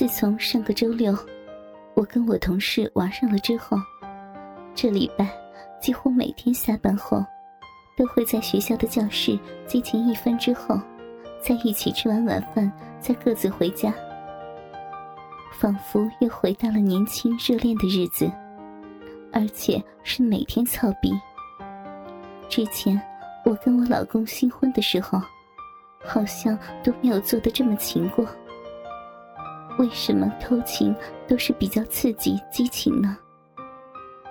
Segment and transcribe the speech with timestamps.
[0.00, 1.14] 自从上个周六，
[1.92, 3.76] 我跟我同事玩上了之后，
[4.74, 5.28] 这礼拜
[5.78, 7.22] 几乎每天下班后，
[7.98, 10.80] 都会在学校的教室激情一番之后，
[11.42, 13.92] 在一起吃完晚饭，再各自回家，
[15.52, 18.32] 仿佛又回到了年轻热恋的日子，
[19.34, 21.12] 而且是每天操逼。
[22.48, 22.98] 之前
[23.44, 25.20] 我跟我老公新婚的时候，
[26.06, 28.26] 好像都没有做的这么勤过。
[29.80, 30.94] 为什么偷情
[31.26, 33.16] 都是比较刺激激情呢？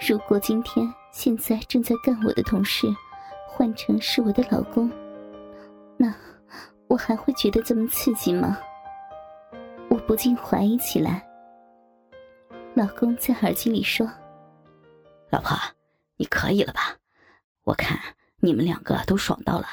[0.00, 2.88] 如果今天现在正在干我的同事
[3.46, 4.90] 换成是我的老公，
[5.96, 6.12] 那
[6.88, 8.58] 我还会觉得这么刺激吗？
[9.88, 11.24] 我不禁怀疑起来。
[12.74, 14.04] 老公在耳机里说
[15.30, 15.56] ：“老婆，
[16.16, 16.96] 你可以了吧？”
[17.62, 17.96] 我看
[18.40, 19.68] 你们两个都爽到了，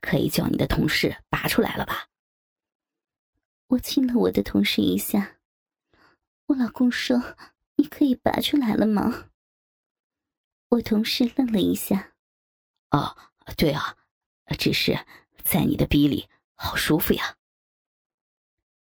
[0.00, 2.06] 可以叫你的同事拔出来了吧？
[3.72, 5.38] 我亲了我的同事一下，
[6.44, 7.36] 我老公说
[7.76, 9.30] ：“你可以拔出来了吗？”
[10.68, 12.12] 我同事愣了一下
[12.92, 13.16] ，“哦，
[13.56, 13.96] 对啊，
[14.58, 15.06] 只是
[15.42, 17.38] 在你的逼里好舒服呀。”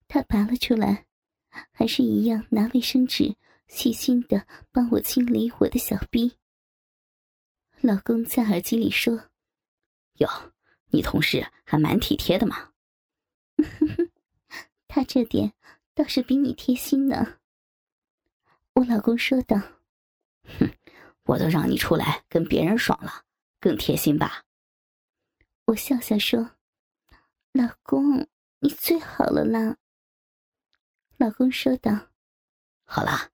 [0.10, 1.06] 他拔了出来，
[1.72, 3.38] 还是一样拿卫生纸
[3.70, 6.38] 细心的帮我清理我的小逼。
[7.80, 9.30] 老公在耳机里说
[10.20, 10.52] ：“哟，
[10.88, 12.74] 你同事还蛮体贴的嘛。”
[14.96, 15.52] 他这点
[15.94, 17.40] 倒是比你贴心呢。
[18.76, 19.58] 我老公说道
[20.58, 20.72] ：“哼，
[21.24, 23.26] 我都让你出来跟别人爽了，
[23.60, 24.46] 更贴心吧？”
[25.68, 26.52] 我笑笑说
[27.52, 28.26] ：“老公，
[28.60, 29.76] 你最好了啦。”
[31.20, 31.92] 老公说道
[32.88, 33.32] ：“好了，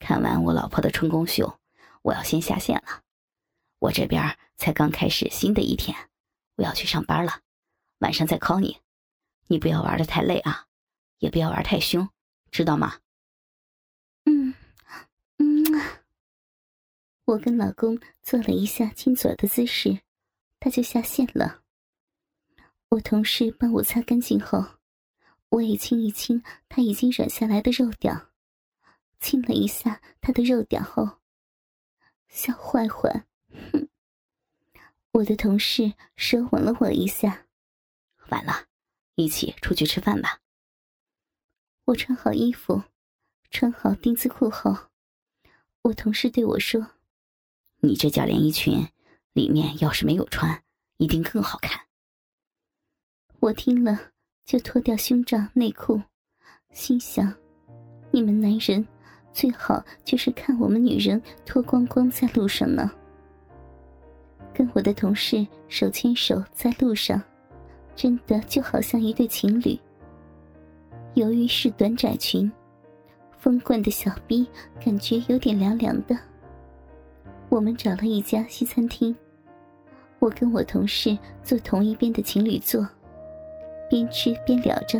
[0.00, 1.60] 看完我老婆的春宫秀，
[2.02, 3.04] 我要先下线了。”
[3.78, 5.96] 我这边才刚开始新的一天，
[6.56, 7.42] 我要去上班了，
[7.98, 8.80] 晚上再 call 你，
[9.46, 10.66] 你不要玩的太累啊，
[11.24, 12.06] 也不要玩太凶，
[12.50, 13.00] 知道吗？
[14.26, 14.54] 嗯
[15.38, 15.64] 嗯，
[17.24, 20.00] 我跟老公做了一下亲嘴的姿势，
[20.60, 21.62] 他就下线了。
[22.90, 24.62] 我同事帮我擦干净后，
[25.48, 28.28] 我也亲一亲他已经软下来的肉屌，
[29.18, 31.20] 亲了一下他的肉屌后，
[32.28, 33.24] 小坏坏。
[33.72, 33.88] 哼！
[35.12, 37.46] 我的同事舌吻了我一下。
[38.28, 38.66] 晚了，
[39.14, 40.43] 一起出去吃饭吧。
[41.86, 42.82] 我穿好衣服，
[43.50, 44.74] 穿好丁字裤后，
[45.82, 46.86] 我同事对我说
[47.80, 48.88] ：“你这件连衣裙
[49.34, 50.62] 里面要是没有穿，
[50.96, 51.78] 一定更好看。”
[53.40, 54.12] 我听了
[54.46, 56.00] 就脱掉胸罩内裤，
[56.70, 57.34] 心想：
[58.10, 58.86] 你们男人
[59.30, 62.90] 最好就是看我们女人脱光光在路上呢。
[64.54, 67.22] 跟我的同事手牵手在路上，
[67.94, 69.78] 真的就好像一对情侣。
[71.14, 72.50] 由于是短窄裙，
[73.38, 74.46] 风棍的小臂
[74.84, 76.16] 感觉有点凉凉的。
[77.48, 79.14] 我们找了一家西餐厅，
[80.18, 82.86] 我跟我同事坐同一边的情侣座，
[83.88, 84.98] 边吃边聊着。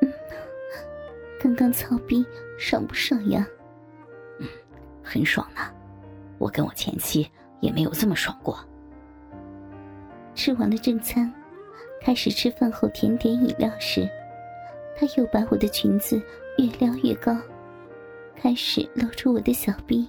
[0.00, 0.12] 嗯，
[1.40, 2.24] 刚刚操逼
[2.58, 3.46] 爽不爽呀？
[4.38, 4.46] 嗯，
[5.02, 5.60] 很爽呢。
[6.38, 7.28] 我跟我前妻。
[7.60, 8.56] 也没有这么爽过。
[10.32, 11.28] 吃完了正餐，
[12.00, 14.08] 开始吃饭后甜点饮料时，
[14.98, 16.20] 他又把我的裙子
[16.56, 17.36] 越撩越高，
[18.34, 20.08] 开始露出我的小臂，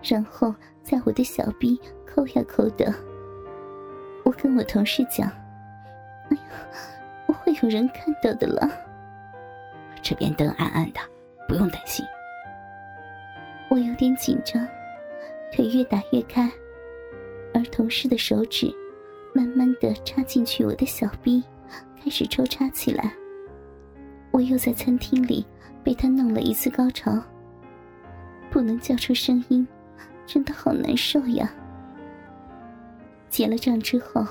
[0.00, 2.94] 然后在我的小臂抠呀抠的。
[4.24, 5.28] 我跟我同事讲
[6.30, 6.42] ：“哎呀，
[7.26, 8.70] 我会有人看到的了。”
[10.00, 11.00] 这边灯暗暗的，
[11.48, 12.06] 不用担心。
[13.68, 14.64] 我有点紧张。
[15.52, 16.48] 腿越打越开，
[17.52, 18.72] 而同事的手指
[19.34, 21.42] 慢慢的插进去我的小臂，
[22.00, 23.12] 开始抽插起来。
[24.30, 25.44] 我又在餐厅里
[25.82, 27.22] 被他弄了一次高潮，
[28.50, 29.66] 不能叫出声音，
[30.26, 31.52] 真的好难受呀。
[33.28, 34.26] 结了账之后，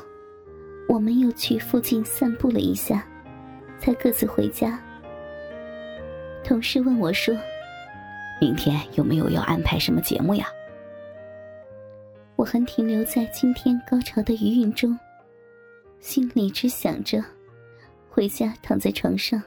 [0.88, 3.06] 我们又去附近散步了一下，
[3.78, 4.80] 才各自回家。
[6.44, 7.36] 同事问我说
[8.40, 10.48] ：“明天有没有要安排什么节目呀？”
[12.38, 14.98] 我还停留在今天高潮的余韵中，
[16.00, 17.24] 心里只想着
[18.10, 19.42] 回家躺在床上，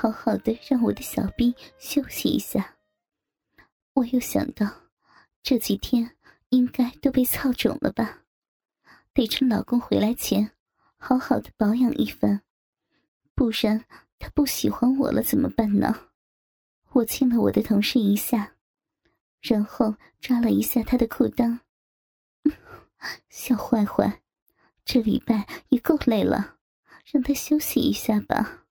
[0.00, 2.74] 好好的让我的小臂休息一下。
[3.92, 4.66] 我又想到
[5.42, 6.16] 这几天
[6.48, 8.22] 应该都被操肿了吧，
[9.12, 10.52] 得趁老公回来前
[10.96, 12.40] 好好的保养一番，
[13.34, 13.84] 不然
[14.18, 16.08] 他不喜欢我了怎么办呢？
[16.92, 18.54] 我亲了我的同事一下，
[19.42, 21.58] 然后抓了一下他的裤裆。
[23.28, 24.22] 小坏坏，
[24.82, 26.56] 这礼拜也够累了，
[27.04, 28.64] 让他休息一下吧。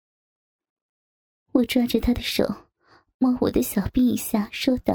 [1.59, 2.45] 我抓着他的手，
[3.17, 4.93] 摸我的小臂一下，说道：“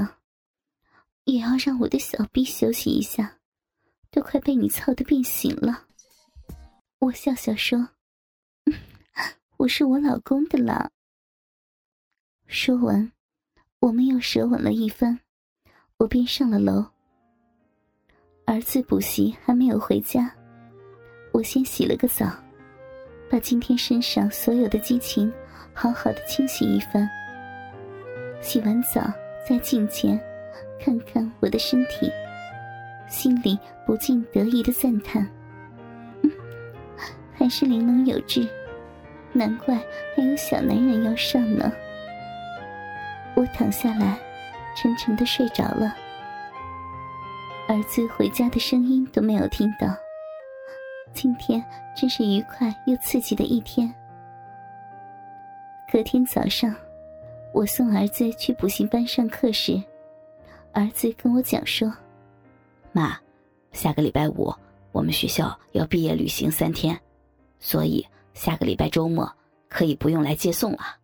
[1.25, 3.37] 也要让我的小臂休息一下，
[4.09, 5.85] 都快被你操的变形了。”
[6.97, 7.89] 我笑笑说
[9.57, 10.89] ：“我是我老公的了。”
[12.47, 13.11] 说完，
[13.79, 15.19] 我们又舌吻了一番，
[15.97, 16.83] 我便上了楼。
[18.47, 20.35] 儿子补习还没有回家，
[21.31, 22.25] 我先洗了个澡，
[23.29, 25.31] 把今天身上所有的激情
[25.75, 27.07] 好好的清洗一番。
[28.41, 29.01] 洗完澡，
[29.47, 30.19] 在镜前
[30.79, 32.09] 看看我的身体，
[33.07, 35.27] 心里不禁得意的赞叹
[36.23, 36.31] ：“嗯
[37.33, 38.47] 还是玲珑有致，
[39.33, 39.75] 难怪
[40.15, 41.71] 还有小男人要上呢。”
[43.35, 44.17] 我躺下来，
[44.77, 45.93] 沉沉的睡着了。
[47.67, 49.87] 儿子回家的声音都没有听到。
[51.13, 51.63] 今天
[51.95, 53.93] 真是愉快又刺激的一天。
[55.95, 56.75] 隔天早上，
[57.53, 59.81] 我送儿子去补习班上课时，
[60.73, 61.89] 儿子跟我讲说
[62.91, 63.17] ：“妈，
[63.71, 64.53] 下个礼拜五
[64.91, 66.99] 我们学校要毕业旅行三天，
[67.59, 69.33] 所以下个礼拜周末
[69.69, 70.97] 可以不用来接送了。”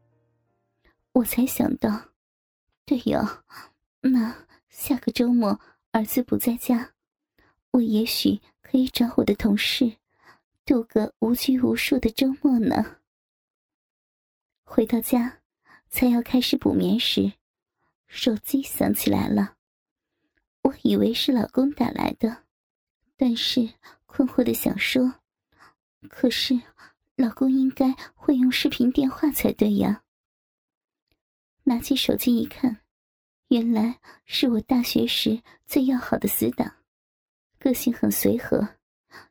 [1.13, 1.97] 我才想到，
[2.85, 3.41] 对呀，
[4.01, 4.35] 那
[4.67, 5.57] 下个周末。
[5.93, 6.89] 儿子不在家，
[7.71, 9.93] 我也许可以找我的同事，
[10.65, 12.97] 度个无拘无束的周末呢。
[14.73, 15.41] 回到家，
[15.89, 17.33] 才要开始补眠时，
[18.07, 19.57] 手机响起来了。
[20.61, 22.45] 我以为是老公打来的，
[23.17, 23.69] 但是
[24.05, 25.15] 困惑的想说，
[26.09, 26.57] 可是
[27.17, 30.03] 老公应该会用视频电话才对呀。
[31.63, 32.79] 拿起手机一看。
[33.49, 36.73] 原来是我大学时最要好的死党，
[37.59, 38.65] 个性很随和，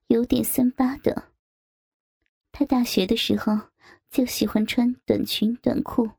[0.09, 1.33] 有点三八的。
[2.53, 3.70] 他大学的时候
[4.11, 6.11] 就喜欢穿短裙短裤，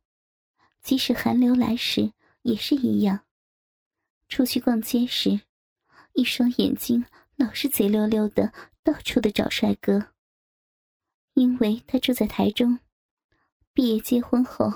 [0.82, 3.22] 即使寒流来时也是一样。
[4.30, 5.42] 出去逛街时，
[6.14, 7.04] 一双眼睛
[7.36, 10.08] 老是贼溜溜的，到处的找帅哥。
[11.34, 12.80] 因为他住在台中，
[13.74, 14.72] 毕业结婚后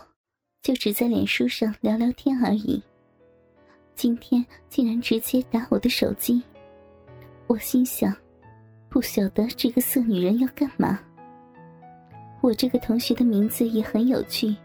[0.62, 2.84] 就只在脸书上聊聊天而已。
[3.96, 6.44] 今天竟然直接打我的手机，
[7.48, 8.14] 我心想，
[8.90, 11.02] 不晓得这个色女人要干嘛。
[12.46, 14.56] 我这个同学的名字也很有趣，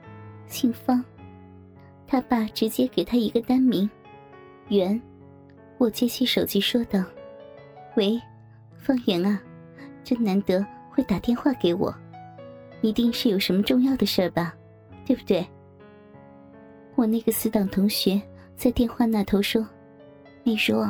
[0.47, 1.03] 姓方，
[2.06, 3.88] 他爸直接给他一个单名，
[4.69, 5.00] 袁。
[5.79, 7.03] 我接起手机说道
[7.97, 8.21] ：“喂，
[8.77, 9.41] 方圆啊，
[10.05, 11.91] 真难得会打电话给我，
[12.82, 14.55] 一定是有什么重要的事儿吧，
[15.06, 15.43] 对不对？”
[16.97, 18.21] 我那个死党同学。
[18.56, 19.67] 在电话那头说
[20.44, 20.87] ：“丽如，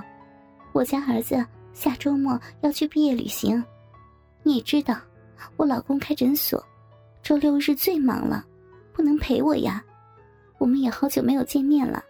[0.73, 1.37] 我家儿子
[1.73, 3.63] 下周末要去毕业旅行，
[4.43, 4.97] 你也知道，
[5.57, 6.61] 我老公开诊所，
[7.23, 8.47] 周六日最忙了，
[8.93, 9.85] 不能陪我呀。
[10.59, 12.05] 我们也好久没有见面了，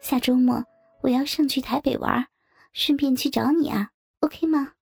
[0.00, 0.64] 下周末
[1.02, 2.26] 我要上去台北玩，
[2.72, 3.90] 顺便去找你啊
[4.20, 4.72] ，OK 吗？”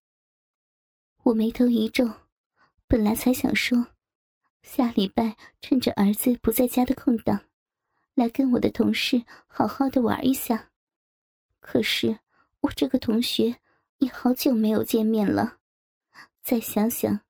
[1.24, 2.10] 我眉头一皱，
[2.86, 3.86] 本来才想说，
[4.62, 7.40] 下礼拜趁着儿子不在家的空档。
[8.14, 10.70] 来跟我的同事好好的玩一下，
[11.60, 12.18] 可是
[12.60, 13.56] 我这个同学
[13.98, 15.58] 也好久没有见面了。
[16.42, 17.20] 再想想，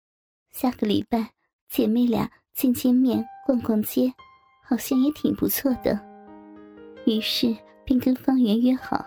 [0.51, 1.33] 下个礼拜
[1.69, 4.13] 姐妹俩见见面、逛逛街，
[4.63, 5.99] 好像也挺不错的。
[7.07, 9.05] 于是便跟方圆约好，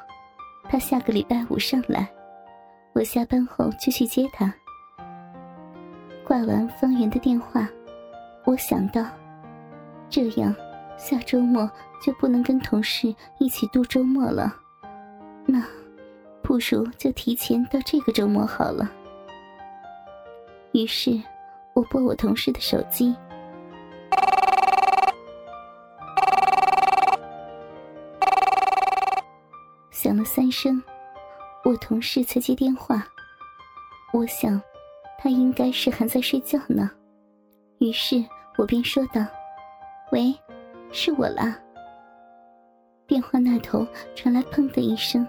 [0.69, 2.10] 他下个礼拜五上来，
[2.93, 4.53] 我下班后就去接他。
[6.24, 7.67] 挂完方圆的电话，
[8.45, 9.05] 我想到，
[10.10, 10.55] 这样。
[10.98, 14.53] 下周末就不能跟同事一起度周末了，
[15.45, 15.63] 那
[16.43, 18.91] 不如就提前到这个周末好了。
[20.74, 21.17] 于是，
[21.79, 23.15] 我拨我同事的手机，
[29.89, 30.83] 响了三声，
[31.63, 33.07] 我同事才接电话。
[34.12, 34.62] 我想，
[35.17, 36.91] 他应该是还在睡觉呢。
[37.77, 38.21] 于是
[38.57, 39.25] 我便说道
[40.12, 40.38] ：“喂。”
[40.91, 41.57] 是我啦。
[43.07, 45.25] 电话那头传来“砰”的一声，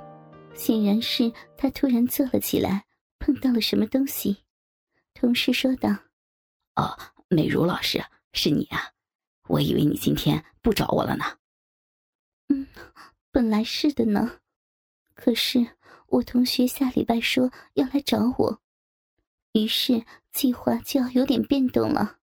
[0.55, 2.83] 显然是他突然坐了起来，
[3.21, 4.39] 碰到了什么东西。
[5.15, 5.91] 同事说道
[6.81, 8.93] ：“哦，美如老师，是你啊！
[9.49, 11.37] 我以为你今天不找我了呢。
[12.49, 12.67] ”“嗯，
[13.31, 14.41] 本来是的呢，
[15.13, 18.63] 可是我同学下礼拜说要来找我，
[19.53, 22.17] 于是计划就要有点变动了。”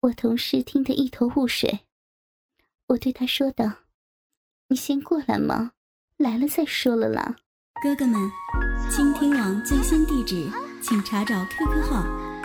[0.00, 1.86] 我同事听得一头雾水，
[2.88, 3.84] 我对他说道
[4.68, 5.72] ：“你先过来嘛，
[6.18, 7.36] 来了再说了啦。”
[7.82, 8.30] 哥哥们，
[8.90, 10.50] 倾听网最新地址，
[10.82, 12.27] 请查找 QQ 号：